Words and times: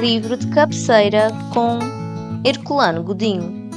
livro 0.00 0.34
de 0.34 0.46
cabeceira 0.46 1.28
com 1.52 1.78
Herculano 2.42 3.02
Godinho. 3.02 3.68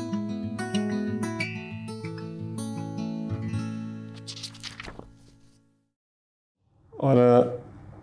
Ora, 6.97 7.59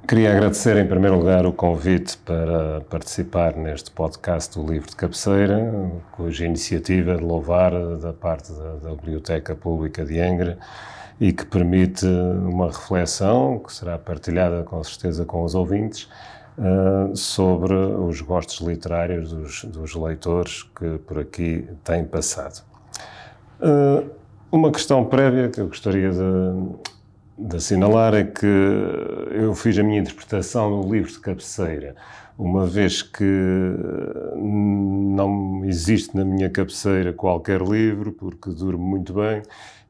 queria 0.07 0.33
agradecer 0.33 0.77
em 0.77 0.87
primeiro 0.87 1.17
lugar 1.17 1.47
o 1.47 1.53
convite 1.55 2.19
para 2.19 2.83
participar 2.91 3.57
neste 3.57 3.91
podcast 3.91 4.59
do 4.59 4.71
livro 4.71 4.91
de 4.91 4.97
cabeceira, 4.97 5.73
cuja 6.13 6.45
iniciativa 6.45 7.13
é 7.13 7.17
de 7.17 7.25
louvar 7.25 7.73
da 7.97 8.13
parte 8.13 8.53
da, 8.53 8.77
da 8.77 8.91
Biblioteca 8.91 9.57
Pública 9.57 10.05
de 10.05 10.21
Angra 10.21 10.59
e 11.19 11.33
que 11.33 11.47
permite 11.47 12.05
uma 12.05 12.67
reflexão 12.67 13.59
que 13.61 13.73
será 13.73 13.97
partilhada 13.97 14.63
com 14.63 14.85
certeza 14.85 15.25
com 15.25 15.43
os 15.43 15.55
ouvintes 15.55 16.07
uh, 16.61 17.17
sobre 17.17 17.75
os 17.75 18.21
gostos 18.21 18.67
literários 18.67 19.33
dos, 19.33 19.65
dos, 19.65 19.95
leitores 19.95 20.63
que 20.63 20.99
por 20.99 21.19
aqui 21.19 21.67
têm 21.83 22.05
passado. 22.05 22.63
Uh, 23.61 24.11
uma 24.53 24.71
questão 24.71 25.05
prévia 25.05 25.49
que 25.49 25.61
eu 25.61 25.69
gostaria 25.69 26.11
de, 26.11 27.49
de 27.49 27.57
assinalar 27.57 28.15
é 28.15 28.25
que 28.25 28.47
eu 28.47 29.55
fiz 29.55 29.79
a 29.79 29.83
minha 29.83 30.01
interpretação 30.01 30.71
no 30.71 30.93
livro 30.93 31.11
de 31.11 31.21
cabeceira, 31.21 31.95
uma 32.39 32.67
vez 32.67 33.03
que 33.03 33.25
não 34.35 35.63
existe 35.65 36.17
na 36.17 36.25
minha 36.25 36.49
cabeceira 36.49 37.13
qualquer 37.13 37.61
livro, 37.61 38.13
porque 38.13 38.51
durmo 38.51 38.85
muito 38.85 39.13
bem 39.13 39.43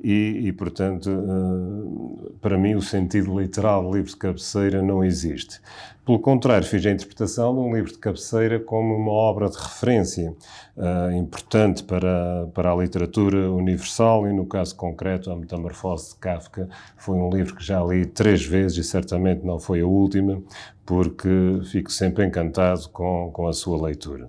e, 0.03 0.49
e, 0.49 0.53
portanto, 0.53 1.11
eh, 1.11 2.33
para 2.41 2.57
mim 2.57 2.75
o 2.75 2.83
sentido 2.83 3.39
literal 3.39 3.83
do 3.83 3.95
livro 3.95 4.11
de 4.11 4.17
cabeceira 4.17 4.83
não 4.83 5.05
existe. 5.05 5.61
Pelo 6.05 6.19
contrário, 6.19 6.67
fiz 6.67 6.85
a 6.87 6.91
interpretação 6.91 7.55
de 7.55 7.61
um 7.61 7.75
livro 7.75 7.93
de 7.93 7.99
cabeceira 7.99 8.59
como 8.59 8.97
uma 8.97 9.13
obra 9.13 9.49
de 9.49 9.57
referência 9.57 10.35
uh, 10.77 11.13
importante 11.13 11.85
para, 11.85 12.49
para 12.53 12.73
a 12.73 12.75
literatura 12.75 13.51
universal 13.53 14.27
e, 14.27 14.33
no 14.33 14.47
caso 14.47 14.75
concreto, 14.75 15.31
A 15.31 15.37
Metamorfose 15.37 16.15
de 16.15 16.17
Kafka 16.17 16.69
foi 16.97 17.17
um 17.17 17.31
livro 17.31 17.55
que 17.55 17.65
já 17.65 17.81
li 17.85 18.07
três 18.07 18.45
vezes 18.45 18.79
e 18.79 18.85
certamente 18.85 19.45
não 19.45 19.61
foi 19.61 19.83
a 19.83 19.87
última, 19.87 20.43
porque 20.85 21.29
fico 21.71 21.93
sempre 21.93 22.27
encantado 22.27 22.89
com, 22.89 23.31
com 23.33 23.47
a 23.47 23.53
sua 23.53 23.81
leitura. 23.81 24.29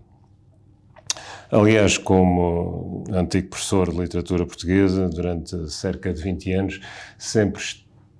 Aliás, 1.52 1.97
como 1.97 3.03
antigo 3.11 3.49
professor 3.49 3.91
de 3.91 3.99
literatura 3.99 4.45
portuguesa, 4.45 5.09
durante 5.09 5.69
cerca 5.69 6.13
de 6.13 6.21
20 6.23 6.53
anos, 6.53 6.81
sempre 7.17 7.61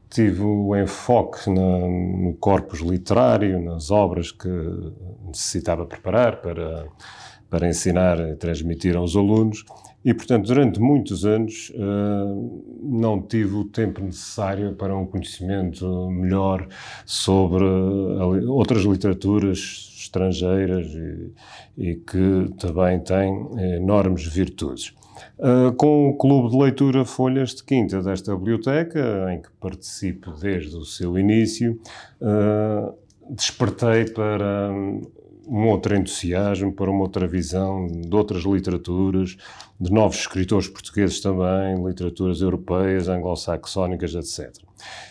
tive 0.10 0.42
o 0.44 0.76
enfoque 0.76 1.50
na, 1.50 1.62
no 1.88 2.36
corpus 2.38 2.82
literário, 2.82 3.62
nas 3.64 3.90
obras 3.90 4.34
que 4.34 4.50
necessitava 5.26 5.86
preparar 5.86 6.42
para, 6.42 6.88
para 7.52 7.68
ensinar 7.68 8.18
e 8.18 8.36
transmitir 8.38 8.96
aos 8.96 9.16
alunos. 9.16 9.66
E, 10.04 10.14
portanto, 10.14 10.48
durante 10.48 10.80
muitos 10.80 11.26
anos 11.26 11.72
uh, 11.76 12.64
não 12.82 13.22
tive 13.22 13.54
o 13.54 13.66
tempo 13.66 14.02
necessário 14.02 14.74
para 14.74 14.98
um 14.98 15.06
conhecimento 15.06 16.10
melhor 16.10 16.68
sobre 17.06 17.64
outras 18.48 18.84
literaturas 18.84 19.94
estrangeiras 20.00 20.88
e, 20.88 21.32
e 21.78 21.96
que 21.98 22.52
também 22.58 23.00
têm 23.00 23.76
enormes 23.76 24.26
virtudes. 24.26 24.96
Uh, 25.38 25.72
com 25.74 26.10
o 26.10 26.18
Clube 26.18 26.50
de 26.50 26.58
Leitura 26.58 27.06
Folhas 27.06 27.54
de 27.54 27.64
Quinta 27.64 28.02
desta 28.02 28.36
biblioteca, 28.36 29.28
em 29.32 29.42
que 29.42 29.50
participo 29.60 30.32
desde 30.32 30.76
o 30.76 30.86
seu 30.86 31.20
início, 31.20 31.80
uh, 32.22 32.92
despertei 33.30 34.06
para 34.06 34.72
outro 35.51 35.95
entusiasmo, 35.95 36.72
para 36.73 36.89
uma 36.89 37.01
outra 37.01 37.28
visão 37.28 37.85
de 37.88 38.16
outras 38.16 38.44
literaturas, 38.44 39.35
de 39.81 39.92
novos 39.92 40.19
escritores 40.19 40.68
portugueses 40.68 41.19
também, 41.19 41.84
literaturas 41.84 42.40
europeias, 42.40 43.08
anglo-saxónicas, 43.08 44.14
etc. 44.14 44.53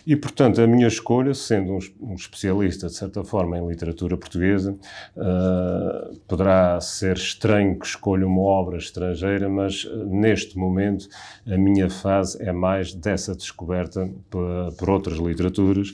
E, 0.07 0.17
portanto, 0.17 0.61
a 0.61 0.67
minha 0.67 0.87
escolha, 0.87 1.35
sendo 1.35 1.79
um, 2.01 2.15
especialista, 2.15 2.87
de 2.87 2.95
certa 2.95 3.25
forma, 3.25 3.59
em 3.59 3.67
literatura 3.67 4.17
portuguesa, 4.17 4.77
uh, 5.17 6.17
poderá 6.27 6.81
ser 6.81 7.17
estranho 7.17 7.79
que 7.79 7.87
escolha 7.87 8.27
uma 8.27 8.43
obra 8.43 8.79
estrangeira, 8.79 9.49
mas 9.49 9.85
uh, 9.85 10.07
neste 10.07 10.57
momento 10.57 11.09
a 11.47 11.57
minha 11.57 11.91
fase 11.91 12.41
é 12.43 12.53
mais 12.53 12.95
dessa 12.95 13.35
descoberta 13.35 14.09
por, 14.29 14.73
por 14.77 14.91
outras 14.91 15.19
literaturas 15.19 15.93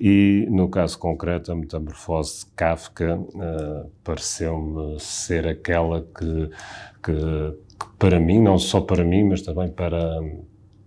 e, 0.00 0.46
no 0.50 0.68
caso 0.68 0.98
concreto, 0.98 1.50
a 1.50 1.56
Metamorfose 1.56 2.40
de 2.40 2.52
Kafka 2.52 3.16
uh, 3.16 3.90
pareceu-me 4.04 4.98
ser 5.00 5.46
aquela 5.46 6.02
que, 6.02 6.50
que, 7.02 7.12
que, 7.12 7.67
para 7.98 8.18
mim, 8.20 8.40
não 8.40 8.58
só 8.58 8.80
para 8.80 9.04
mim, 9.04 9.24
mas 9.24 9.42
também 9.42 9.68
para 9.68 10.20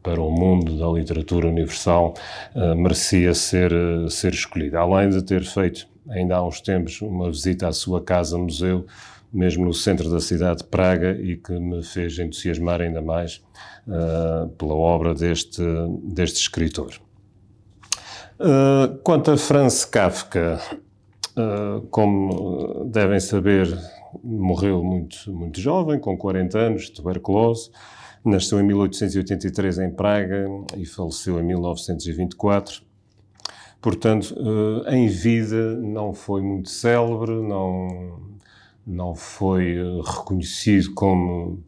para 0.04 0.22
o 0.22 0.32
mundo 0.32 0.78
da 0.78 0.88
literatura 0.88 1.48
universal 1.48 2.14
uh, 2.56 2.76
merecia 2.76 3.34
ser, 3.34 3.72
uh, 3.72 4.10
ser 4.10 4.34
escolhida. 4.34 4.80
Além 4.80 5.10
de 5.10 5.22
ter 5.22 5.44
feito, 5.44 5.88
ainda 6.10 6.38
há 6.38 6.46
uns 6.46 6.60
tempos, 6.62 7.02
uma 7.02 7.30
visita 7.30 7.68
à 7.68 7.72
sua 7.72 8.02
casa-museu, 8.02 8.86
mesmo 9.32 9.66
no 9.66 9.74
centro 9.74 10.10
da 10.10 10.20
cidade 10.20 10.60
de 10.60 10.66
Praga, 10.66 11.18
e 11.22 11.38
que 11.38 11.54
me 11.54 11.84
fez 11.84 12.18
entusiasmar 12.20 12.82
ainda 12.82 13.02
mais 13.02 13.42
uh, 13.88 14.50
pela 14.50 14.74
obra 14.74 15.14
deste, 15.14 15.62
deste 16.04 16.42
escritor. 16.42 16.94
quanto 19.04 19.32
a 19.32 19.38
Franz 19.38 19.86
Kafka, 19.86 20.60
como 21.92 22.90
devem 22.92 23.20
saber, 23.20 23.68
morreu 24.24 24.84
muito, 24.84 25.32
muito 25.32 25.60
jovem, 25.60 26.00
com 26.00 26.18
40 26.18 26.58
anos, 26.58 26.84
de 26.84 26.94
tuberculose. 26.94 27.70
Nasceu 28.24 28.60
em 28.60 28.64
1883 28.64 29.80
em 29.80 29.90
Praga 29.90 30.46
e 30.78 30.86
faleceu 30.86 31.40
em 31.40 31.44
1924. 31.44 32.84
Portanto, 33.82 34.36
eh, 34.86 34.96
em 34.96 35.08
vida 35.08 35.76
não 35.78 36.14
foi 36.14 36.42
muito 36.42 36.70
célebre, 36.70 37.32
não, 37.32 38.20
não 38.86 39.16
foi 39.16 39.76
eh, 39.76 40.02
reconhecido 40.06 40.94
como 40.94 41.64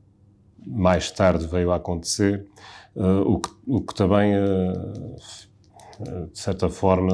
mais 0.66 1.10
tarde 1.12 1.48
veio 1.48 1.72
a 1.72 1.78
acontecer, 1.78 2.46
eh, 2.96 3.02
o 3.26 3.40
que, 3.40 3.50
o 3.68 3.82
que 3.82 3.96
também, 3.96 4.34
de 6.32 6.40
certa 6.40 6.70
forma, 6.70 7.12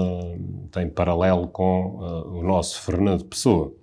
tem 0.71 0.89
paralelo 0.89 1.47
com 1.47 1.97
o 2.33 2.43
nosso 2.43 2.81
Fernando 2.81 3.23
Pessoa. 3.25 3.73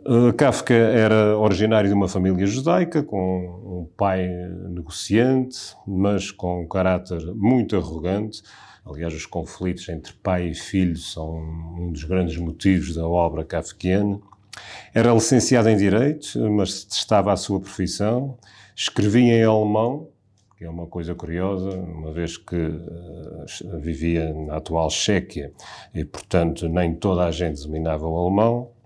Uh, 0.00 0.32
Kafka 0.32 0.72
era 0.72 1.36
originário 1.36 1.88
de 1.88 1.94
uma 1.94 2.08
família 2.08 2.46
judaica, 2.46 3.02
com 3.02 3.82
um 3.82 3.90
pai 3.96 4.28
negociante, 4.68 5.76
mas 5.86 6.30
com 6.30 6.62
um 6.62 6.68
caráter 6.68 7.34
muito 7.34 7.76
arrogante. 7.76 8.42
Aliás, 8.86 9.12
os 9.12 9.26
conflitos 9.26 9.88
entre 9.88 10.12
pai 10.14 10.48
e 10.48 10.54
filho 10.54 10.96
são 10.96 11.38
um 11.78 11.92
dos 11.92 12.04
grandes 12.04 12.36
motivos 12.38 12.94
da 12.94 13.06
obra 13.06 13.44
kafkiana. 13.44 14.20
Era 14.94 15.12
licenciado 15.12 15.68
em 15.68 15.76
Direito, 15.76 16.38
mas 16.50 16.86
estava 16.90 17.32
à 17.32 17.36
sua 17.36 17.60
profissão. 17.60 18.38
Escrevia 18.74 19.40
em 19.40 19.44
alemão, 19.44 20.08
que 20.56 20.64
é 20.64 20.70
uma 20.70 20.86
coisa 20.86 21.14
curiosa, 21.14 21.70
uma 21.70 22.12
vez 22.12 22.36
que 22.36 22.56
uh, 22.56 23.78
vivia 23.80 24.32
na 24.32 24.56
atual 24.56 24.88
Chequia 24.90 25.52
e, 25.94 26.04
portanto, 26.04 26.68
nem 26.68 26.94
toda 26.94 27.24
a 27.24 27.30
gente 27.30 27.62
dominava 27.62 28.06
o 28.06 28.16
alemão. 28.16 28.77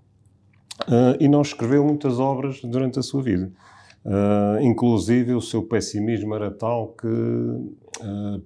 Uh, 0.81 1.15
e 1.19 1.27
não 1.27 1.41
escreveu 1.41 1.83
muitas 1.85 2.19
obras 2.19 2.59
durante 2.61 2.99
a 2.99 3.03
sua 3.03 3.21
vida. 3.21 3.51
Uh, 4.03 4.59
inclusive, 4.61 5.33
o 5.33 5.41
seu 5.41 5.63
pessimismo 5.63 6.33
era 6.33 6.51
tal 6.51 6.89
que 6.89 7.07
uh, 7.07 8.43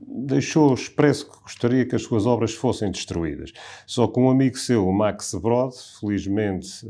deixou 0.00 0.74
expresso 0.74 1.30
que 1.30 1.42
gostaria 1.42 1.86
que 1.86 1.94
as 1.94 2.02
suas 2.02 2.26
obras 2.26 2.54
fossem 2.54 2.90
destruídas. 2.90 3.52
Só 3.86 4.06
que 4.08 4.18
um 4.18 4.28
amigo 4.28 4.58
seu, 4.58 4.86
o 4.86 4.92
Max 4.92 5.32
Brod, 5.34 5.72
felizmente 6.00 6.84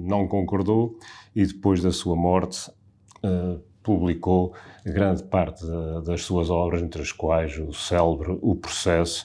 não 0.00 0.26
concordou 0.26 0.98
e 1.34 1.46
depois 1.46 1.80
da 1.80 1.92
sua 1.92 2.16
morte 2.16 2.70
publicou 3.82 4.52
grande 4.84 5.22
parte 5.22 5.64
das 6.04 6.22
suas 6.22 6.50
obras, 6.50 6.82
entre 6.82 7.02
as 7.02 7.12
quais 7.12 7.56
o 7.58 7.72
célebre 7.72 8.38
O 8.42 8.56
Processo, 8.56 9.24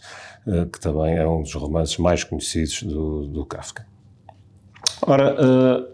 que 0.72 0.80
também 0.80 1.16
é 1.16 1.28
um 1.28 1.42
dos 1.42 1.54
romances 1.54 1.98
mais 1.98 2.24
conhecidos 2.24 2.84
do, 2.84 3.28
do 3.28 3.46
Kafka. 3.46 3.93
Ora, 5.06 5.34
uh, 5.34 5.94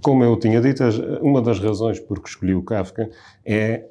como 0.00 0.24
eu 0.24 0.38
tinha 0.38 0.60
dito, 0.60 0.82
uma 1.20 1.42
das 1.42 1.58
razões 1.58 2.00
por 2.00 2.20
que 2.20 2.28
escolhi 2.28 2.54
o 2.54 2.62
Kafka 2.62 3.10
é 3.44 3.84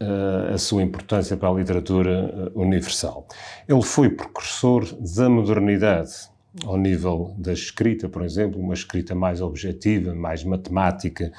uh, 0.00 0.54
a 0.54 0.58
sua 0.58 0.82
importância 0.82 1.36
para 1.36 1.48
a 1.48 1.52
literatura 1.52 2.10
eh, 2.10 2.52
universal. 2.54 3.26
Ele 3.68 3.82
foi 3.82 4.08
precursor 4.08 4.86
da 5.16 5.28
modernidade 5.28 6.30
ao 6.64 6.76
nível 6.76 7.34
da 7.38 7.52
escrita, 7.52 8.08
por 8.08 8.22
exemplo, 8.22 8.60
uma 8.60 8.74
escrita 8.74 9.14
mais 9.14 9.40
objetiva, 9.40 10.14
mais 10.14 10.44
matemática, 10.44 11.32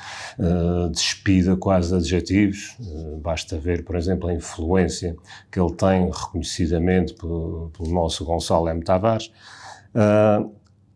despida 0.92 1.56
quase 1.56 1.90
de 1.90 1.96
adjetivos. 1.98 2.76
Basta 3.22 3.60
ver, 3.60 3.86
por 3.86 3.96
exemplo, 3.96 4.28
a 4.28 4.34
influência 4.34 5.16
que 5.52 5.60
ele 5.60 5.72
tem 5.74 6.10
reconhecidamente 6.10 7.14
pelo 7.14 7.72
nosso 7.80 8.26
Gonçalo 8.26 8.68
M. 8.70 8.84
Tavares. 8.84 9.32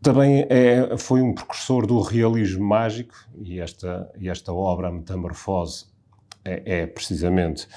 Também 0.01 0.45
é, 0.49 0.95
foi 0.97 1.21
um 1.21 1.33
precursor 1.33 1.85
do 1.87 1.99
realismo 1.99 2.63
mágico 2.63 3.15
e 3.39 3.59
esta, 3.59 4.09
e 4.19 4.29
esta 4.29 4.53
obra, 4.53 4.91
Metamorfose, 4.91 5.85
é, 6.47 6.81
é 6.81 6.87
precisamente 6.87 7.67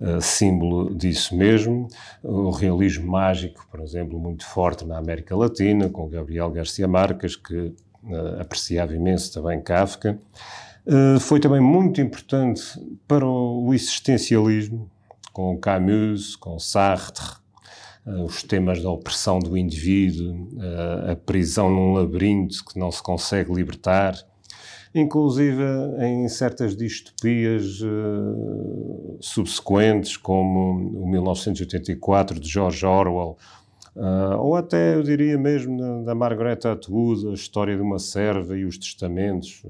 uh, 0.00 0.20
símbolo 0.20 0.92
disso 0.94 1.36
mesmo. 1.36 1.88
O 2.22 2.50
realismo 2.50 3.06
mágico, 3.10 3.66
por 3.70 3.80
exemplo, 3.80 4.18
muito 4.18 4.44
forte 4.44 4.84
na 4.84 4.98
América 4.98 5.36
Latina, 5.36 5.88
com 5.88 6.08
Gabriel 6.08 6.50
Garcia 6.50 6.88
Marques, 6.88 7.36
que 7.36 7.56
uh, 7.56 8.40
apreciava 8.40 8.94
imenso 8.94 9.32
também 9.32 9.60
Kafka. 9.60 10.18
Uh, 10.86 11.20
foi 11.20 11.38
também 11.38 11.60
muito 11.60 12.00
importante 12.00 12.62
para 13.06 13.26
o 13.26 13.72
existencialismo, 13.72 14.90
com 15.32 15.56
Camus, 15.58 16.34
com 16.34 16.58
Sartre, 16.58 17.36
os 18.06 18.42
temas 18.42 18.82
da 18.82 18.90
opressão 18.90 19.38
do 19.40 19.56
indivíduo, 19.56 20.32
uh, 20.54 21.12
a 21.12 21.16
prisão 21.16 21.68
num 21.68 21.92
labirinto 21.92 22.64
que 22.64 22.78
não 22.78 22.90
se 22.92 23.02
consegue 23.02 23.52
libertar, 23.52 24.14
inclusive 24.94 25.62
em 25.98 26.28
certas 26.28 26.76
distopias 26.76 27.80
uh, 27.82 29.18
subsequentes, 29.20 30.16
como 30.16 31.02
o 31.02 31.08
1984 31.08 32.38
de 32.38 32.48
George 32.48 32.86
Orwell, 32.86 33.36
ou 34.38 34.54
até, 34.54 34.94
eu 34.94 35.02
diria 35.02 35.38
mesmo, 35.38 36.04
da 36.04 36.14
Margaret 36.14 36.58
Atwood, 36.66 37.28
a 37.28 37.32
história 37.32 37.74
de 37.74 37.80
uma 37.80 37.98
serva 37.98 38.54
e 38.54 38.66
os 38.66 38.76
testamentos, 38.76 39.62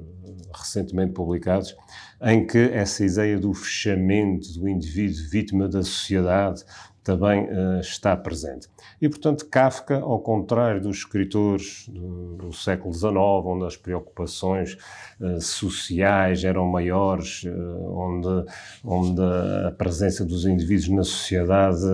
recentemente 0.53 1.13
publicados, 1.13 1.77
em 2.21 2.45
que 2.45 2.59
essa 2.59 3.05
ideia 3.05 3.39
do 3.39 3.55
fechamento 3.55 4.53
do 4.59 4.69
indivíduo 4.69 5.31
vítima 5.31 5.69
da 5.69 5.81
sociedade 5.81 6.65
também 7.07 7.45
uh, 7.45 7.79
está 7.79 8.17
presente. 8.17 8.69
E, 9.01 9.09
portanto, 9.09 9.47
Kafka, 9.49 10.01
ao 10.01 10.19
contrário 10.19 10.81
dos 10.81 10.97
escritores 10.99 11.89
do, 11.89 12.35
do 12.37 12.53
século 12.53 12.93
XIX, 12.93 13.15
onde 13.45 13.65
as 13.65 13.77
preocupações 13.77 14.77
uh, 15.21 15.41
sociais 15.41 16.43
eram 16.43 16.67
maiores, 16.67 17.45
uh, 17.45 17.97
onde, 17.97 18.51
onde 18.85 19.23
a 19.69 19.71
presença 19.79 20.25
dos 20.25 20.47
indivíduos 20.47 20.89
na 20.89 21.05
sociedade 21.05 21.87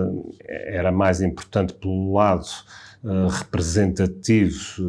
era 0.47 0.91
mais 0.91 1.21
importante 1.21 1.73
pelo 1.75 2.13
lado 2.13 2.47
representativo 3.29 4.81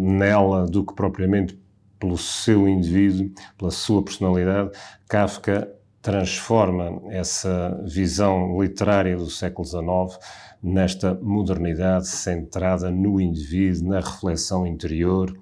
nela 0.00 0.64
do 0.64 0.82
que 0.86 0.94
propriamente 0.94 1.60
pelo 2.00 2.16
seu 2.16 2.66
indivíduo, 2.66 3.30
pela 3.58 3.70
sua 3.70 4.02
personalidade, 4.02 4.70
Kafka 5.06 5.70
transforma 6.06 7.02
essa 7.10 7.82
visão 7.84 8.62
literária 8.62 9.16
do 9.16 9.28
século 9.28 9.66
XIX 9.66 10.24
nesta 10.62 11.12
modernidade 11.20 12.06
centrada 12.06 12.92
no 12.92 13.20
indivíduo, 13.20 13.88
na 13.88 13.98
reflexão 13.98 14.64
interior 14.64 15.36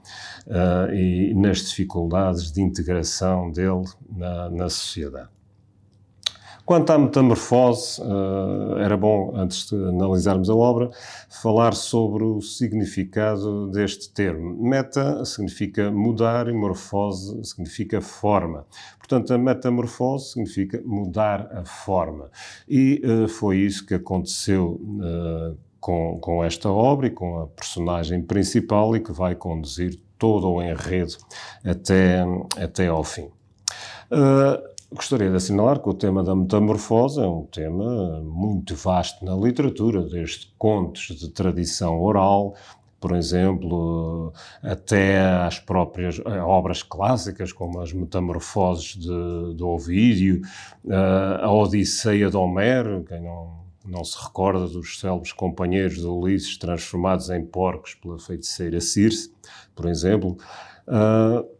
uh, 0.47 0.91
e 0.91 1.35
nas 1.35 1.59
dificuldades 1.69 2.51
de 2.51 2.63
integração 2.63 3.53
dele 3.53 3.85
na, 4.11 4.49
na 4.49 4.71
sociedade. 4.71 5.34
Quanto 6.65 6.91
à 6.91 6.99
metamorfose, 6.99 8.01
uh, 8.01 8.79
era 8.79 8.97
bom, 8.97 9.33
antes 9.37 9.69
de 9.69 9.77
analisarmos 9.77 10.49
a 10.49 10.55
obra, 10.55 10.91
falar 11.29 11.75
sobre 11.75 12.25
o 12.25 12.41
significado 12.41 13.69
deste 13.71 14.11
termo. 14.11 14.57
Meta 14.67 15.23
significa 15.27 15.91
mudar 15.91 16.49
e 16.49 16.53
morfose 16.55 17.45
significa 17.45 18.01
forma. 18.01 18.65
Portanto, 18.99 19.35
a 19.35 19.39
metamorfose 19.39 20.33
significa 20.33 20.81
mudar 20.87 21.51
a 21.53 21.67
forma. 21.67 22.31
E 22.67 23.03
uh, 23.05 23.29
foi 23.29 23.59
isso 23.59 23.85
que 23.85 23.93
aconteceu 23.93 24.81
uh, 24.81 25.59
com, 25.79 26.19
com 26.19 26.43
esta 26.43 26.71
obra 26.71 27.09
e 27.09 27.11
com 27.11 27.41
a 27.41 27.47
personagem 27.47 28.23
principal 28.23 28.97
e 28.97 29.01
que 29.01 29.13
vai 29.13 29.35
conduzir 29.35 30.01
todo 30.19 30.49
o 30.49 30.63
enredo 30.63 31.19
até, 31.63 32.25
até 32.57 32.87
ao 32.87 33.05
fim. 33.05 33.29
Uh, 34.11 34.74
Gostaria 34.95 35.29
de 35.29 35.35
assinalar 35.37 35.81
que 35.81 35.89
o 35.89 35.95
tema 35.95 36.23
da 36.23 36.37
metamorfose 36.37 37.21
é 37.21 37.27
um 37.27 37.45
tema 37.47 38.21
muito 38.21 38.77
vasto 38.77 39.25
na 39.25 39.35
literatura, 39.35 40.03
desde 40.03 40.47
contos 40.57 41.09
de 41.19 41.31
tradição 41.31 42.01
oral, 42.01 42.55
por 43.01 43.17
exemplo, 43.17 44.33
até 44.63 45.19
às 45.19 45.59
próprias 45.59 46.21
eh, 46.25 46.41
obras 46.41 46.85
clássicas, 46.85 47.53
como 47.53 47.81
as 47.81 47.93
Metamorfoses 47.93 48.95
de, 48.95 49.55
de 49.57 49.63
Ovídio, 49.65 50.41
eh, 50.89 51.41
a 51.43 51.53
Odisseia 51.53 52.31
de 52.31 52.37
Homero, 52.37 53.05
quem 53.05 53.21
não, 53.21 53.65
não 53.85 54.05
se 54.05 54.17
recorda 54.23 54.69
dos 54.69 55.01
célebres 55.01 55.33
companheiros 55.33 55.97
de 55.97 56.07
Ulisses 56.07 56.57
transformados 56.57 57.31
em 57.31 57.45
porcos 57.45 57.95
pela 57.95 58.19
feiticeira 58.19 58.81
Circe, 58.81 59.33
por 59.75 59.87
exemplo. 59.87 60.39
Uh, 60.87 61.54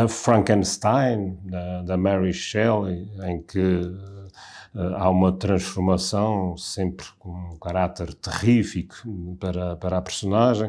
a 0.00 0.08
Frankenstein, 0.08 1.38
da, 1.44 1.82
da, 1.82 1.96
Mary 1.96 2.32
Shelley, 2.32 3.08
em 3.24 3.42
que 3.42 3.58
uh, 3.58 4.94
há 4.96 5.10
uma 5.10 5.32
transformação 5.32 6.56
sempre 6.56 7.06
com 7.18 7.30
um 7.30 7.58
caráter 7.58 8.14
terrífico 8.14 8.94
para, 9.38 9.76
para 9.76 9.98
a 9.98 10.02
personagem. 10.02 10.68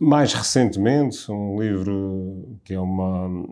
Mais 0.00 0.34
recentemente, 0.34 1.30
um 1.30 1.60
livro 1.60 2.58
que 2.64 2.74
é 2.74 2.80
uma 2.80 3.46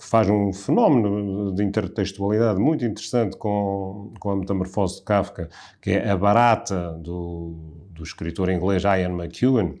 que 0.00 0.06
faz 0.06 0.30
um 0.30 0.50
fenómeno 0.52 1.52
de 1.54 1.62
intertextualidade 1.62 2.58
muito 2.58 2.84
interessante 2.86 3.36
com, 3.36 4.12
com 4.18 4.30
a 4.30 4.36
metamorfose 4.36 4.96
de 4.96 5.02
Kafka, 5.02 5.50
que 5.80 5.90
é 5.90 6.10
A 6.10 6.16
Barata, 6.16 6.92
do, 6.94 7.54
do 7.90 8.02
escritor 8.02 8.48
inglês 8.48 8.82
Ian 8.84 9.10
McEwan, 9.10 9.74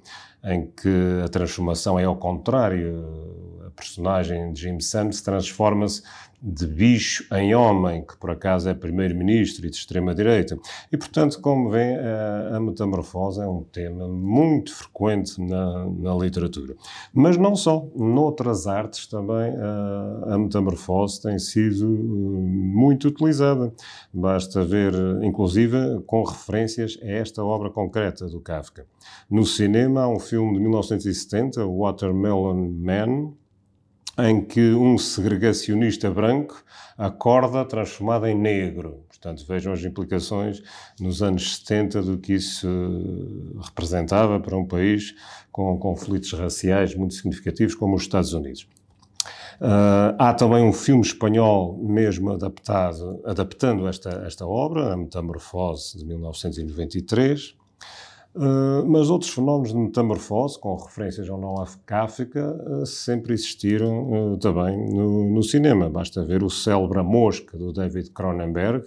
em 0.44 0.70
que 0.70 1.22
a 1.24 1.28
transformação 1.28 1.98
é 1.98 2.04
ao 2.04 2.16
contrário. 2.16 3.04
A 3.66 3.70
personagem 3.70 4.52
de 4.52 4.62
Jim 4.62 4.80
Sands 4.80 5.20
transforma-se 5.22 6.02
de 6.42 6.66
bicho 6.66 7.26
em 7.34 7.54
homem, 7.54 8.02
que 8.02 8.16
por 8.16 8.30
acaso 8.30 8.68
é 8.68 8.74
primeiro-ministro 8.74 9.66
e 9.66 9.70
de 9.70 9.76
extrema-direita. 9.76 10.58
E, 10.90 10.96
portanto, 10.96 11.38
como 11.40 11.70
vê, 11.70 11.96
a, 12.54 12.58
metamorfose 12.58 13.40
é 13.40 13.46
um 13.46 13.62
tema 13.62 14.08
muito 14.08 14.74
frequente 14.74 15.40
na, 15.40 15.86
na, 15.86 16.14
literatura. 16.14 16.74
Mas 17.12 17.36
não 17.36 17.54
só, 17.54 17.86
noutras 17.94 18.66
artes 18.66 19.06
também 19.06 19.54
a, 19.56 20.34
a 20.34 20.38
metamorfose 20.38 21.20
tem 21.20 21.38
sido 21.38 21.86
hum, 21.86 22.72
muito 22.74 23.08
utilizada. 23.08 23.72
Basta 24.12 24.64
ver, 24.64 24.94
inclusive, 25.22 26.00
com 26.06 26.22
referências 26.22 26.98
a 27.02 27.06
esta 27.06 27.44
obra 27.44 27.68
concreta 27.68 28.26
do 28.26 28.40
Kafka. 28.40 28.86
No 29.30 29.44
cinema 29.44 30.02
há 30.02 30.08
um 30.08 30.18
filme 30.18 30.54
de 30.54 30.60
1970, 30.60 31.66
Watermelon 31.66 32.70
Man, 32.78 33.32
em 34.28 34.44
que 34.44 34.72
um 34.72 34.98
segregacionista 34.98 36.10
branco 36.10 36.62
acorda 36.96 37.64
transformado 37.64 38.26
em 38.26 38.34
negro. 38.34 39.04
Portanto, 39.08 39.44
vejam 39.46 39.72
as 39.72 39.84
implicações 39.84 40.62
nos 40.98 41.22
anos 41.22 41.56
70 41.56 42.02
do 42.02 42.18
que 42.18 42.34
isso 42.34 42.68
representava 43.62 44.40
para 44.40 44.56
um 44.56 44.66
país 44.66 45.14
com 45.52 45.78
conflitos 45.78 46.32
raciais 46.32 46.94
muito 46.94 47.14
significativos 47.14 47.74
como 47.74 47.96
os 47.96 48.02
Estados 48.02 48.32
Unidos. 48.32 48.66
Uh, 49.60 50.16
há 50.18 50.32
também 50.32 50.64
um 50.64 50.72
filme 50.72 51.02
espanhol 51.02 51.78
mesmo 51.82 52.32
adaptado, 52.32 53.20
adaptando 53.26 53.86
esta, 53.86 54.22
esta 54.26 54.46
obra, 54.46 54.94
A 54.94 54.96
Metamorfose, 54.96 55.98
de 55.98 56.04
1993. 56.06 57.59
Uh, 58.32 58.86
mas 58.86 59.10
outros 59.10 59.32
fenómenos 59.32 59.72
de 59.72 59.76
metamorfose, 59.76 60.56
com 60.56 60.76
referências 60.76 61.28
ao 61.28 61.36
não 61.36 61.64
Kafka, 61.84 62.56
uh, 62.64 62.86
sempre 62.86 63.32
existiram 63.32 64.34
uh, 64.34 64.38
também 64.38 64.76
no, 64.88 65.28
no, 65.28 65.42
cinema. 65.42 65.90
Basta 65.90 66.24
ver 66.24 66.44
o 66.44 66.48
célebre 66.48 67.00
A 67.00 67.02
Mosca, 67.02 67.58
do 67.58 67.72
David 67.72 68.10
Cronenberg, 68.10 68.86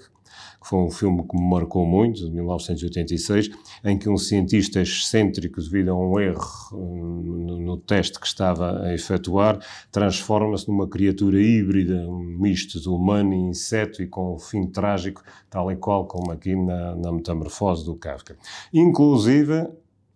que 0.61 0.67
foi 0.67 0.79
um 0.79 0.89
filme 0.89 1.23
que 1.27 1.35
me 1.35 1.49
marcou 1.49 1.85
muito, 1.85 2.25
de 2.25 2.31
1986, 2.31 3.49
em 3.83 3.97
que 3.97 4.09
um 4.09 4.17
cientista 4.17 4.81
excêntrico, 4.81 5.61
devido 5.61 5.89
a 5.89 5.95
um 5.95 6.19
erro 6.19 6.43
no, 6.71 7.57
no 7.59 7.77
teste 7.77 8.19
que 8.19 8.27
estava 8.27 8.81
a 8.81 8.93
efetuar, 8.93 9.59
transforma-se 9.91 10.67
numa 10.67 10.87
criatura 10.87 11.41
híbrida, 11.41 12.07
um 12.07 12.19
misto 12.19 12.79
de 12.79 12.89
humano 12.89 13.33
e 13.33 13.37
inseto, 13.37 14.01
e 14.01 14.07
com 14.07 14.35
um 14.35 14.39
fim 14.39 14.67
trágico, 14.67 15.23
tal 15.49 15.71
e 15.71 15.75
qual 15.75 16.05
como 16.05 16.31
aqui 16.31 16.55
na, 16.55 16.95
na 16.95 17.11
metamorfose 17.11 17.85
do 17.85 17.95
Kafka. 17.95 18.37
Inclusive, 18.73 19.67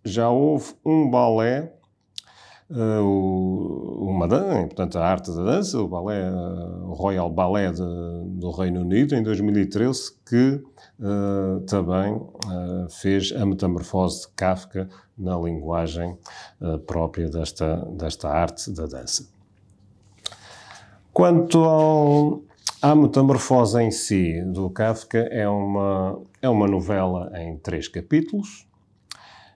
já 0.04 0.30
houve 0.30 0.74
um 0.84 1.10
balé 1.10 1.77
o, 2.70 4.08
o 4.08 4.12
Madame, 4.12 4.66
portanto, 4.66 4.98
a 4.98 5.06
arte 5.06 5.30
da 5.34 5.42
dança, 5.42 5.80
o 5.80 5.88
balé, 5.88 6.30
uh, 6.30 6.90
o 6.90 6.92
Royal 6.92 7.30
Ballet 7.30 7.72
de, 7.72 8.38
do 8.38 8.50
Reino 8.50 8.82
Unido, 8.82 9.14
em 9.14 9.22
2013, 9.22 10.12
que 10.26 10.62
uh, 11.00 11.60
também 11.66 12.20
fez 12.90 13.32
a 13.32 13.46
metamorfose 13.46 14.22
de 14.22 14.28
Kafka 14.34 14.88
na 15.16 15.36
linguagem 15.36 16.16
própria 16.86 17.28
desta, 17.28 17.76
desta 17.92 18.28
arte 18.28 18.70
da 18.70 18.86
dança. 18.86 19.28
Quanto 21.12 21.58
ao, 21.64 22.42
à 22.80 22.94
metamorfose 22.94 23.82
em 23.82 23.90
si 23.90 24.40
do 24.42 24.70
Kafka, 24.70 25.18
é 25.18 25.48
uma, 25.48 26.20
é 26.40 26.48
uma 26.48 26.68
novela 26.68 27.30
em 27.34 27.56
três 27.56 27.88
capítulos, 27.88 28.67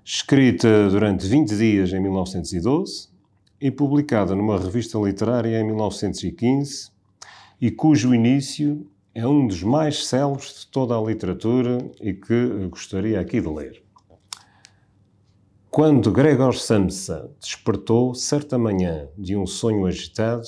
escrita 0.05 0.89
durante 0.91 1.27
20 1.27 1.57
dias 1.57 1.93
em 1.93 2.01
1912 2.01 3.09
e 3.61 3.71
publicada 3.71 4.35
numa 4.35 4.59
revista 4.59 4.99
literária 4.99 5.61
em 5.61 5.65
1915 5.65 6.91
e 7.61 7.71
cujo 7.71 8.13
início 8.13 8.85
é 9.15 9.27
um 9.27 9.47
dos 9.47 9.63
mais 9.63 10.07
célebres 10.07 10.61
de 10.61 10.67
toda 10.67 10.97
a 10.97 11.01
literatura 11.01 11.79
e 12.01 12.13
que 12.13 12.69
gostaria 12.69 13.21
aqui 13.21 13.41
de 13.41 13.49
ler. 13.49 13.83
Quando 15.71 16.11
Gregor 16.11 16.55
Samsa 16.55 17.31
despertou 17.41 18.15
certa 18.15 18.59
manhã 18.59 19.09
de 19.17 19.37
um 19.37 19.47
sonho 19.47 19.87
agitado, 19.87 20.47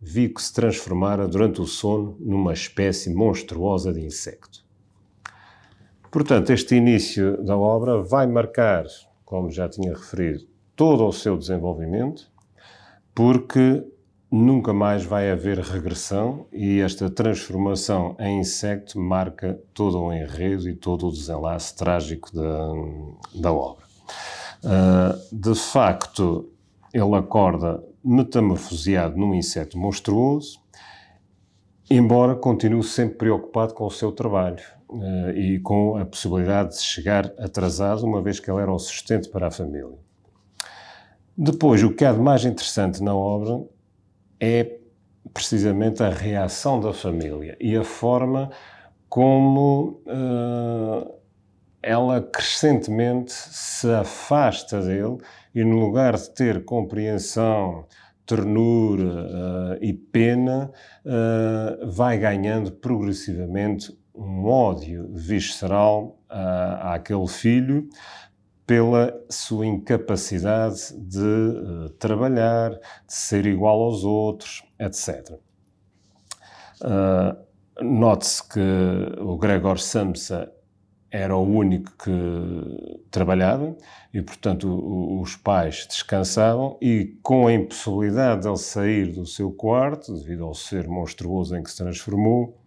vi 0.00 0.28
que 0.28 0.40
se 0.40 0.52
transformara 0.52 1.26
durante 1.26 1.60
o 1.60 1.66
sono 1.66 2.16
numa 2.20 2.52
espécie 2.52 3.12
monstruosa 3.12 3.92
de 3.92 4.00
insecto. 4.00 4.61
Portanto, 6.12 6.50
este 6.50 6.76
início 6.76 7.42
da 7.42 7.56
obra 7.56 8.02
vai 8.02 8.26
marcar, 8.26 8.84
como 9.24 9.50
já 9.50 9.66
tinha 9.66 9.94
referido, 9.94 10.44
todo 10.76 11.06
o 11.06 11.12
seu 11.12 11.38
desenvolvimento, 11.38 12.30
porque 13.14 13.82
nunca 14.30 14.74
mais 14.74 15.06
vai 15.06 15.30
haver 15.30 15.58
regressão 15.58 16.46
e 16.52 16.80
esta 16.80 17.08
transformação 17.08 18.14
em 18.20 18.40
insecto 18.40 19.00
marca 19.00 19.58
todo 19.72 19.98
o 20.02 20.12
enredo 20.12 20.68
e 20.68 20.74
todo 20.74 21.08
o 21.08 21.10
desenlace 21.10 21.74
trágico 21.74 22.30
da, 22.30 22.68
da 23.34 23.50
obra. 23.50 23.86
Uh, 24.62 25.34
de 25.34 25.54
facto, 25.54 26.50
ele 26.92 27.14
acorda 27.14 27.82
metamorfoseado 28.04 29.16
num 29.16 29.32
inseto 29.32 29.78
monstruoso, 29.78 30.60
embora 31.90 32.36
continue 32.36 32.82
sempre 32.82 33.16
preocupado 33.16 33.72
com 33.72 33.86
o 33.86 33.90
seu 33.90 34.12
trabalho 34.12 34.62
e 35.34 35.58
com 35.60 35.96
a 35.96 36.04
possibilidade 36.04 36.74
de 36.74 36.82
chegar 36.82 37.32
atrasado, 37.38 38.04
uma 38.04 38.22
vez 38.22 38.40
que 38.40 38.50
ele 38.50 38.60
era 38.60 38.72
o 38.72 38.78
sustento 38.78 39.30
para 39.30 39.48
a 39.48 39.50
família. 39.50 39.98
Depois, 41.36 41.82
o 41.82 41.94
que 41.94 42.04
há 42.04 42.12
de 42.12 42.20
mais 42.20 42.44
interessante 42.44 43.02
na 43.02 43.14
obra 43.14 43.64
é 44.38 44.78
precisamente 45.32 46.02
a 46.02 46.10
reação 46.10 46.80
da 46.80 46.92
família 46.92 47.56
e 47.60 47.76
a 47.76 47.84
forma 47.84 48.50
como 49.08 50.02
uh, 50.06 51.14
ela 51.82 52.20
crescentemente 52.20 53.32
se 53.32 53.90
afasta 53.92 54.80
dele 54.80 55.18
e, 55.54 55.64
no 55.64 55.78
lugar 55.78 56.16
de 56.16 56.30
ter 56.30 56.64
compreensão, 56.64 57.86
ternura 58.24 59.04
uh, 59.04 59.78
e 59.80 59.92
pena, 59.92 60.70
uh, 61.04 61.90
vai 61.90 62.18
ganhando 62.18 62.72
progressivamente 62.72 63.96
um 64.14 64.44
ódio 64.44 65.08
visceral 65.12 66.18
àquele 66.28 67.26
filho 67.28 67.88
pela 68.66 69.12
sua 69.28 69.66
incapacidade 69.66 70.94
de 70.96 71.18
uh, 71.20 71.90
trabalhar, 71.98 72.70
de 72.70 72.78
ser 73.06 73.44
igual 73.44 73.82
aos 73.82 74.04
outros, 74.04 74.62
etc. 74.78 75.38
Uh, 76.80 77.52
Note-se 77.80 78.48
que 78.48 78.60
o 79.20 79.36
Gregor 79.36 79.78
Samsa 79.78 80.52
era 81.10 81.36
o 81.36 81.42
único 81.42 81.92
que 81.98 83.00
trabalhava 83.10 83.76
e, 84.12 84.22
portanto, 84.22 85.20
os 85.20 85.36
pais 85.36 85.86
descansavam 85.86 86.78
e, 86.80 87.18
com 87.22 87.46
a 87.46 87.52
impossibilidade 87.52 88.42
de 88.42 88.48
ele 88.48 88.56
sair 88.56 89.12
do 89.12 89.26
seu 89.26 89.50
quarto, 89.52 90.14
devido 90.14 90.44
ao 90.44 90.54
ser 90.54 90.86
monstruoso 90.88 91.56
em 91.56 91.62
que 91.62 91.70
se 91.70 91.78
transformou, 91.78 92.61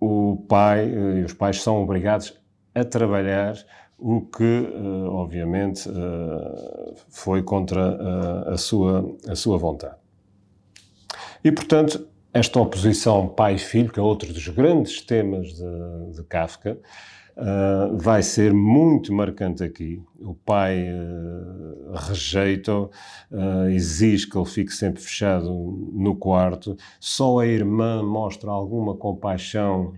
o 0.00 0.44
pai 0.48 0.88
e 0.88 1.24
os 1.24 1.32
pais 1.32 1.62
são 1.62 1.82
obrigados 1.82 2.38
a 2.74 2.82
trabalhar 2.84 3.54
o 3.98 4.22
que, 4.22 4.42
uh, 4.42 5.10
obviamente, 5.12 5.88
uh, 5.88 6.94
foi 7.10 7.42
contra 7.42 8.50
a, 8.50 8.56
sua, 8.56 9.14
a 9.28 9.36
sua 9.36 9.58
vontade. 9.58 9.96
E, 11.44 11.52
portanto, 11.52 12.08
esta 12.32 12.60
oposição 12.60 13.28
pai-filho, 13.28 13.92
que 13.92 13.98
é 13.98 14.02
outro 14.02 14.32
dos 14.32 14.48
grandes 14.48 15.02
temas 15.02 15.48
de, 15.48 16.12
de 16.14 16.22
Kafka, 16.24 16.78
Uh, 17.36 17.96
vai 17.96 18.22
ser 18.22 18.52
muito 18.52 19.12
marcante 19.12 19.62
aqui. 19.62 20.02
O 20.20 20.34
pai 20.34 20.84
uh, 20.90 21.92
rejeita-o, 21.94 22.90
uh, 23.30 23.68
exige 23.70 24.28
que 24.28 24.36
ele 24.36 24.46
fique 24.46 24.72
sempre 24.72 25.00
fechado 25.00 25.50
no 25.92 26.14
quarto. 26.16 26.76
Só 26.98 27.38
a 27.38 27.46
irmã 27.46 28.02
mostra 28.02 28.50
alguma 28.50 28.94
compaixão 28.94 29.94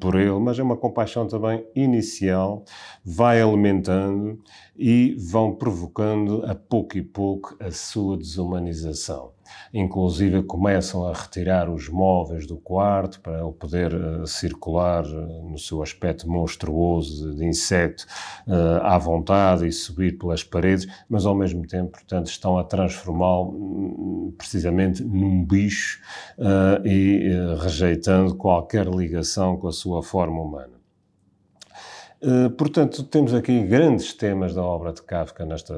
por 0.00 0.16
ele, 0.16 0.36
mas 0.40 0.58
é 0.58 0.64
uma 0.64 0.76
compaixão 0.76 1.28
também 1.28 1.64
inicial, 1.76 2.64
vai 3.04 3.40
alimentando 3.40 4.42
e 4.76 5.14
vão 5.16 5.54
provocando 5.54 6.44
a 6.44 6.56
pouco 6.56 6.98
e 6.98 7.02
pouco 7.02 7.56
a 7.60 7.70
sua 7.70 8.16
desumanização 8.16 9.30
inclusive 9.72 10.42
começam 10.42 11.06
a 11.06 11.12
retirar 11.12 11.70
os 11.70 11.88
móveis 11.88 12.46
do 12.46 12.56
quarto 12.56 13.20
para 13.20 13.40
ele 13.40 13.52
poder 13.52 13.94
uh, 13.94 14.26
circular 14.26 15.04
uh, 15.04 15.48
no 15.48 15.58
seu 15.58 15.82
aspecto 15.82 16.28
monstruoso 16.28 17.30
de, 17.30 17.38
de 17.38 17.44
inseto 17.44 18.06
uh, 18.46 18.82
à 18.82 18.98
vontade 18.98 19.66
e 19.66 19.72
subir 19.72 20.18
pelas 20.18 20.42
paredes, 20.42 20.86
mas 21.08 21.26
ao 21.26 21.34
mesmo 21.34 21.66
tempo, 21.66 21.92
portanto, 21.92 22.26
estão 22.26 22.58
a 22.58 22.64
transformá-lo 22.64 23.50
hum, 23.50 24.34
precisamente 24.36 25.02
num 25.02 25.44
bicho 25.44 26.00
e 26.84 27.30
rejeitando 27.60 28.34
qualquer 28.34 28.86
ligação 28.86 29.56
com 29.56 29.68
a 29.68 29.72
sua 29.72 30.02
forma 30.02 30.40
humana. 30.40 30.72
portanto, 32.56 33.02
temos 33.04 33.34
aqui 33.34 33.62
grandes 33.62 34.14
temas 34.14 34.54
da 34.54 34.62
obra 34.62 34.92
de 34.92 35.02
Kafka 35.02 35.44
nesta, 35.44 35.74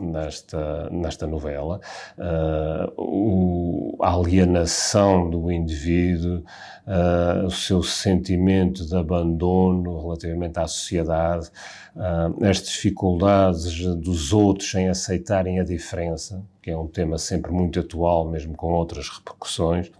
nesta, 0.00 0.88
nesta 0.90 1.26
novela, 1.26 1.80
uh, 2.18 2.92
o, 2.96 3.96
a 4.00 4.14
alienação 4.14 5.28
do 5.28 5.50
indivíduo, 5.50 6.42
uh, 6.86 7.46
o 7.46 7.50
seu 7.50 7.82
sentimento 7.82 8.86
de 8.86 8.96
abandono 8.96 10.00
relativamente 10.00 10.58
à 10.58 10.66
sociedade, 10.66 11.48
uh, 11.96 12.44
as 12.44 12.62
dificuldades 12.62 13.84
dos 13.96 14.32
outros 14.32 14.74
em 14.74 14.88
aceitarem 14.88 15.60
a 15.60 15.64
diferença, 15.64 16.42
que 16.62 16.70
é 16.70 16.76
um 16.76 16.86
tema 16.86 17.18
sempre 17.18 17.52
muito 17.52 17.78
atual, 17.78 18.28
mesmo 18.28 18.54
com 18.56 18.72
outras 18.72 19.08
repercussões. 19.08 19.90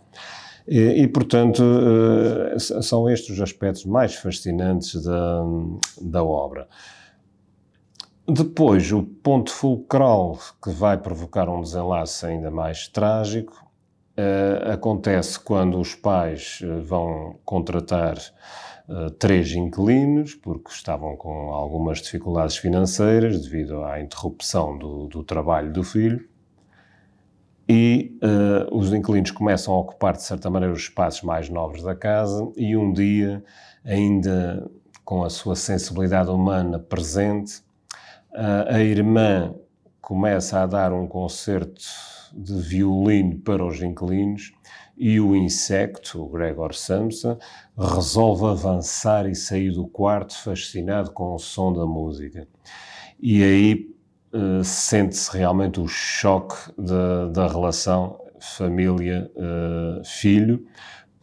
E, 0.66 1.02
e, 1.02 1.08
portanto, 1.08 1.62
são 2.58 3.10
estes 3.10 3.36
os 3.36 3.40
aspectos 3.42 3.84
mais 3.84 4.14
fascinantes 4.14 5.02
da, 5.02 5.42
da 6.00 6.24
obra. 6.24 6.66
Depois, 8.26 8.90
o 8.90 9.02
ponto 9.02 9.52
fulcral 9.52 10.38
que 10.62 10.70
vai 10.70 10.96
provocar 10.96 11.46
um 11.46 11.60
desenlace 11.60 12.24
ainda 12.24 12.50
mais 12.50 12.88
trágico 12.88 13.66
uh, 14.16 14.72
acontece 14.72 15.38
quando 15.38 15.78
os 15.78 15.94
pais 15.94 16.60
uh, 16.62 16.80
vão 16.80 17.38
contratar 17.44 18.16
uh, 18.88 19.10
três 19.10 19.52
inquilinos, 19.52 20.34
porque 20.34 20.70
estavam 20.70 21.16
com 21.18 21.50
algumas 21.50 22.00
dificuldades 22.00 22.56
financeiras 22.56 23.42
devido 23.42 23.84
à 23.84 24.00
interrupção 24.00 24.78
do, 24.78 25.06
do 25.06 25.22
trabalho 25.22 25.70
do 25.70 25.84
filho. 25.84 26.26
E 27.66 28.18
os 28.70 28.92
inquilinos 28.92 29.30
começam 29.30 29.72
a 29.72 29.78
ocupar, 29.80 30.12
de 30.12 30.22
certa 30.22 30.50
maneira, 30.50 30.74
os 30.74 30.82
espaços 30.82 31.22
mais 31.22 31.48
nobres 31.48 31.82
da 31.82 31.94
casa, 31.94 32.46
e 32.58 32.76
um 32.76 32.92
dia, 32.92 33.42
ainda 33.82 34.70
com 35.02 35.24
a 35.24 35.30
sua 35.30 35.56
sensibilidade 35.56 36.28
humana 36.28 36.78
presente, 36.78 37.64
a 38.34 38.80
irmã 38.80 39.54
começa 40.00 40.60
a 40.60 40.66
dar 40.66 40.92
um 40.92 41.06
concerto 41.06 41.80
de 42.34 42.60
violino 42.60 43.38
para 43.38 43.64
os 43.64 43.80
inquilinos 43.80 44.52
e 44.96 45.20
o 45.20 45.34
insecto, 45.34 46.22
o 46.22 46.28
Gregor 46.28 46.72
Samsa, 46.74 47.36
resolve 47.76 48.46
avançar 48.46 49.28
e 49.28 49.34
sair 49.34 49.72
do 49.72 49.86
quarto 49.86 50.34
fascinado 50.36 51.10
com 51.12 51.34
o 51.34 51.38
som 51.38 51.72
da 51.72 51.86
música. 51.86 52.46
E 53.20 53.42
aí 53.42 53.92
uh, 54.32 54.62
sente-se 54.62 55.36
realmente 55.36 55.80
o 55.80 55.88
choque 55.88 56.56
da, 56.78 57.26
da 57.28 57.48
relação 57.48 58.20
família-filho, 58.40 60.56
uh, 60.56 60.66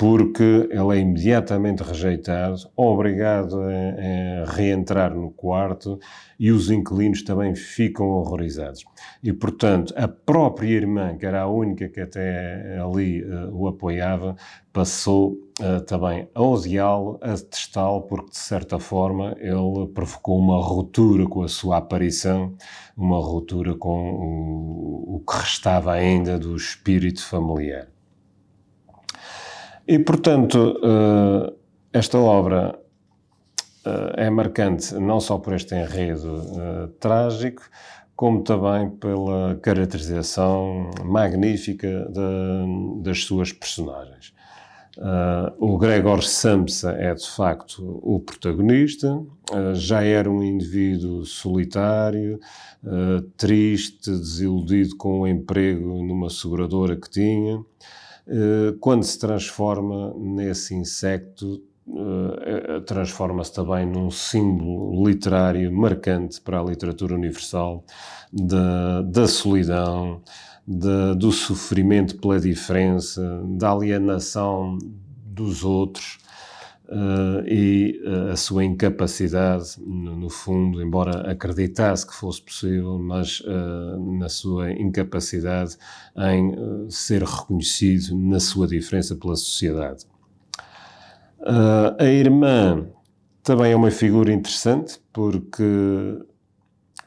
porque 0.01 0.67
ele 0.71 0.97
é 0.97 0.99
imediatamente 0.99 1.83
rejeitado, 1.83 2.55
obrigado 2.75 3.61
a, 3.61 3.67
a, 3.67 4.51
reentrar 4.51 5.13
no 5.13 5.29
quarto 5.29 5.99
e 6.39 6.49
os 6.49 6.71
inquilinos 6.71 7.21
também 7.21 7.53
ficam 7.53 8.07
horrorizados. 8.07 8.83
E, 9.21 9.31
portanto, 9.31 9.93
a 9.95 10.07
própria 10.07 10.69
irmã, 10.69 11.15
que 11.15 11.23
era 11.23 11.41
a 11.41 11.47
única 11.47 11.87
que 11.87 12.01
até 12.01 12.79
ali 12.79 13.23
uh, 13.23 13.55
o 13.55 13.67
apoiava, 13.67 14.35
passou 14.73 15.33
uh, 15.59 15.79
também 15.85 16.27
a 16.33 16.41
odiá-lo, 16.41 17.19
a 17.21 17.35
detestá-lo, 17.35 18.01
porque, 18.01 18.31
de 18.31 18.39
certa 18.39 18.79
forma, 18.79 19.35
ele 19.37 19.87
provocou 19.93 20.39
uma 20.39 20.59
ruptura 20.59 21.27
com 21.27 21.43
a 21.43 21.47
sua 21.47 21.77
aparição, 21.77 22.55
uma 22.97 23.19
ruptura 23.19 23.75
com 23.75 24.13
o, 24.13 25.17
o 25.17 25.19
que 25.19 25.37
restava 25.37 25.91
ainda 25.91 26.39
do 26.39 26.55
espírito 26.55 27.23
familiar. 27.23 27.90
E, 29.91 29.99
portanto, 29.99 30.77
uh, 30.77 31.53
esta 31.91 32.17
obra 32.17 32.79
é 34.15 34.29
marcante 34.29 34.93
não 34.93 35.19
só 35.19 35.37
por 35.37 35.53
este 35.53 35.75
enredo 35.75 36.93
trágico, 36.99 37.63
como 38.15 38.41
também 38.41 38.89
pela 38.91 39.55
caracterização 39.61 40.91
magnífica 41.03 42.07
de, 42.09 43.01
das 43.03 43.23
suas 43.25 43.51
personagens. 43.51 44.33
Uh, 44.97 45.51
o 45.57 45.77
Gregor 45.77 46.21
Samsa 46.21 46.91
é 46.91 47.13
de 47.13 47.27
facto 47.27 47.99
o 48.03 48.19
protagonista, 48.19 49.11
uh, 49.15 49.73
já 49.73 50.03
era 50.03 50.29
um 50.29 50.43
indivíduo 50.43 51.25
solitário, 51.25 52.39
uh, 52.83 53.21
triste, 53.37 54.11
desiludido 54.11 54.95
com 54.97 55.21
o 55.21 55.27
emprego 55.27 56.03
numa 56.03 56.29
seguradora 56.29 56.95
que 56.95 57.09
tinha. 57.09 57.59
Quando 58.79 59.03
se 59.03 59.19
transforma 59.19 60.13
nesse 60.17 60.73
insecto, 60.73 61.61
transforma-se 62.85 63.53
também 63.53 63.85
num 63.85 64.09
símbolo 64.09 65.05
literário 65.07 65.71
marcante 65.71 66.39
para 66.39 66.59
a 66.59 66.63
literatura 66.63 67.15
universal 67.15 67.83
da, 68.31 69.01
da 69.01 69.27
solidão, 69.27 70.21
de, 70.65 71.15
do 71.15 71.31
sofrimento 71.31 72.17
pela 72.19 72.39
diferença, 72.39 73.43
da 73.57 73.71
alienação 73.71 74.77
dos 75.25 75.63
outros 75.65 76.20
uh, 76.91 77.47
e 77.47 78.01
uh, 78.05 78.31
a 78.31 78.35
sua 78.35 78.65
incapacidade, 78.65 79.75
no, 79.79 80.15
no, 80.15 80.29
fundo, 80.29 80.81
embora 80.81 81.31
acreditasse 81.31 82.05
que 82.05 82.13
fosse 82.13 82.41
possível, 82.41 82.99
mas 82.99 83.39
uh, 83.41 84.17
na 84.19 84.27
sua 84.27 84.71
incapacidade 84.71 85.77
em 86.17 86.89
ser 86.89 87.23
reconhecido 87.23 88.15
na 88.15 88.39
sua 88.39 88.67
diferença 88.67 89.15
pela 89.15 89.35
sociedade. 89.35 90.05
a 91.97 92.05
irmã 92.05 92.85
também 93.41 93.71
é 93.71 93.75
uma 93.75 93.91
figura 93.91 94.31
interessante 94.31 94.99
porque, 95.13 95.63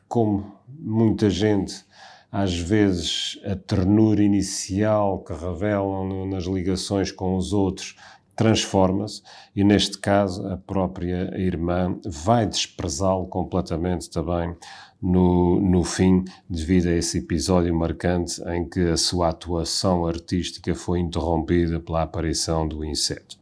como 0.08 0.54
muita 0.68 1.28
gente 1.28 1.84
às 2.32 2.58
vezes 2.58 3.38
a 3.44 3.54
ternura 3.54 4.20
inicial 4.20 5.22
que 5.22 5.32
revelam 5.32 6.26
nas 6.26 6.44
ligações 6.44 7.12
com 7.12 7.36
os 7.36 7.52
outros 7.52 7.94
transforma-se 8.34 9.22
e, 9.54 9.62
neste 9.64 9.98
caso, 9.98 10.46
a 10.48 10.56
própria 10.56 11.32
irmã 11.38 11.98
vai 12.04 12.46
desprezá-lo 12.46 13.26
completamente 13.26 14.10
também 14.10 14.54
no, 15.00 15.60
no 15.60 15.84
fim, 15.84 16.24
devido 16.48 16.86
a 16.86 16.92
esse 16.92 17.18
episódio 17.18 17.74
marcante 17.74 18.42
em 18.48 18.68
que 18.68 18.80
a 18.80 18.96
sua 18.96 19.28
atuação 19.28 20.06
artística 20.06 20.74
foi 20.74 21.00
interrompida 21.00 21.78
pela 21.78 22.02
aparição 22.02 22.66
do 22.66 22.84
inseto. 22.84 23.38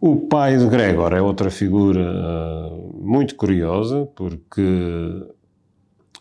O 0.00 0.16
pai 0.16 0.56
de 0.56 0.66
Gregor 0.66 1.12
é 1.12 1.20
outra 1.20 1.50
figura 1.50 2.00
uh, 2.00 3.00
muito 3.00 3.36
curiosa, 3.36 4.06
porque 4.16 4.62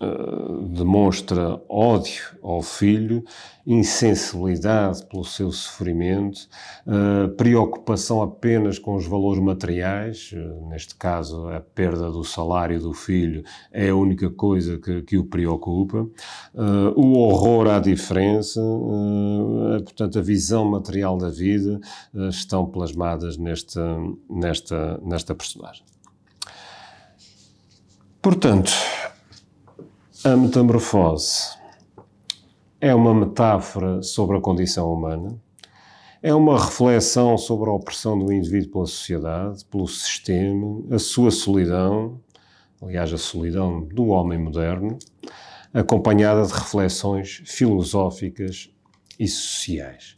uh, 0.01 0.68
demonstra 0.70 1.62
ódio 1.68 2.24
ao 2.41 2.62
filho, 2.62 3.24
insensibilidade 3.65 5.06
pelo 5.06 5.24
seu 5.24 5.51
sofrimento, 5.51 6.48
uh, 6.88 7.29
preocupação 7.36 8.22
apenas 8.22 8.79
com 8.79 8.96
os 8.96 9.06
valores 9.06 9.41
materiais, 9.41 10.32
uh, 10.34 10.70
neste 10.70 10.96
caso 10.96 11.48
a 11.50 11.60
perda 11.60 12.12
do 12.12 12.24
salário 12.24 12.79
do 12.79 12.94
filho 12.94 13.44
é 13.72 13.89
a 13.89 13.96
única 13.96 14.29
coisa 14.29 14.77
que, 14.77 15.01
que 15.03 15.18
o 15.18 15.25
preocupa, 15.25 16.08
o 16.96 17.18
horror 17.20 17.68
à 17.68 17.79
diferença, 17.79 18.62
portanto 19.84 20.20
a 20.20 20.22
visão 20.22 20.65
material 20.65 21.18
da 21.18 21.29
vida 21.29 21.79
estão 22.29 22.65
plasmadas 22.65 23.38
nesta, 23.38 23.97
nesta, 24.30 25.00
nesta 25.04 25.36
personagem. 25.36 25.84
Portanto, 28.21 28.71
a 30.23 30.36
metamorfose 30.36 31.58
é 32.82 32.93
uma 32.93 33.13
metáfora 33.13 34.03
sobre 34.03 34.38
a 34.38 34.41
condição 34.41 34.91
humana, 34.91 35.39
é 36.21 36.34
uma 36.34 36.60
reflexão 36.60 37.38
sobre 37.38 37.69
a 37.69 37.73
opressão 37.73 38.19
do 38.19 38.32
indivíduo 38.34 38.71
pela 38.71 38.86
sociedade, 38.86 39.63
pelo 39.65 39.88
sistema, 39.88 40.84
a 40.93 40.99
sua 40.99 41.32
solidão, 41.32 42.19
aliás, 42.82 43.13
a 43.13 43.17
solidão 43.17 43.82
do 43.86 44.08
homem 44.08 44.38
moderno, 44.38 44.97
acompanhada 45.73 46.43
de 46.45 46.51
reflexões 46.51 47.41
filosóficas 47.45 48.69
e 49.17 49.25
sociais. 49.25 50.17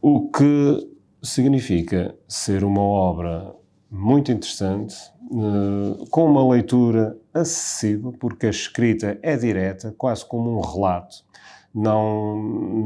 O 0.00 0.30
que 0.30 0.90
significa 1.22 2.16
ser 2.26 2.64
uma 2.64 2.80
obra 2.80 3.54
muito 3.94 4.32
interessante, 4.32 4.96
eh, 5.30 6.04
com 6.10 6.26
uma 6.26 6.52
leitura 6.52 7.16
acessível, 7.32 8.12
porque 8.12 8.46
a 8.46 8.50
escrita 8.50 9.18
é 9.22 9.36
direta, 9.36 9.94
quase 9.96 10.26
como 10.26 10.58
um 10.58 10.60
relato, 10.60 11.24
não, 11.72 12.36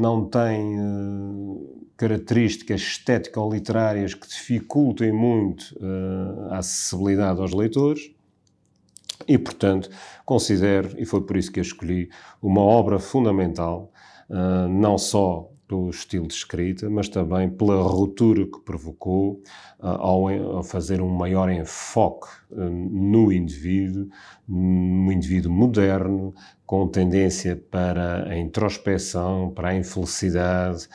não 0.00 0.24
tem 0.26 0.80
uh, 0.80 1.86
características 1.94 2.80
estéticas 2.80 3.42
ou 3.42 3.52
literárias 3.52 4.14
que 4.14 4.26
dificultem 4.26 5.12
muito 5.12 5.76
uh, 5.76 6.52
a 6.52 6.58
acessibilidade 6.58 7.40
aos 7.40 7.52
leitores. 7.52 8.10
E, 9.26 9.36
portanto, 9.36 9.90
considero, 10.24 10.94
e 10.98 11.04
foi 11.04 11.20
por 11.22 11.36
isso 11.36 11.52
que 11.52 11.60
a 11.60 11.62
escolhi, 11.62 12.08
uma 12.40 12.62
obra 12.62 12.98
fundamental, 12.98 13.92
não 14.70 14.96
só 14.96 15.50
pelo 15.68 15.90
estilo 15.90 16.26
de 16.26 16.34
escrita, 16.34 16.88
mas 16.88 17.08
também 17.08 17.50
pela 17.50 17.82
ruptura 17.82 18.46
que 18.46 18.58
provocou 18.64 19.42
uh, 19.78 19.86
ao, 19.86 20.62
fazer 20.64 21.02
um 21.02 21.08
maior 21.08 21.50
enfoque 21.50 22.26
uh, 22.50 22.58
no 22.58 23.30
indivíduo, 23.30 24.08
no 24.48 25.12
indivíduo 25.12 25.52
moderno, 25.52 26.34
com 26.64 26.88
tendência 26.88 27.54
para 27.70 28.28
a 28.28 28.38
introspeção, 28.38 29.50
para 29.54 29.68
a 29.68 29.76
infelicidade, 29.76 30.88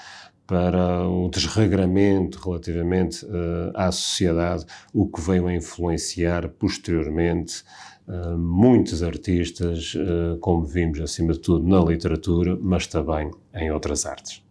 para 0.45 1.07
o 1.07 1.29
desregramento 1.29 2.39
relativamente 2.39 3.25
uh, 3.25 3.71
à 3.73 3.91
sociedade, 3.91 4.65
o 4.93 5.07
que 5.07 5.21
veio 5.21 5.47
a 5.47 5.53
influenciar 5.55 6.49
posteriormente 6.49 7.63
uh, 8.07 8.38
muitos 8.38 9.01
artistas, 9.01 9.95
uh, 9.95 10.38
como 10.39 10.65
vimos 10.65 10.99
acima 10.99 11.33
de 11.33 11.39
tudo 11.39 11.67
na 11.67 11.79
literatura, 11.83 12.57
mas 12.62 12.88
também 12.88 13.31
em 13.53 13.71
outras 13.71 14.05
artes. 14.05 14.42